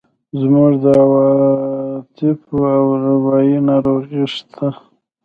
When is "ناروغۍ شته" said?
3.69-4.67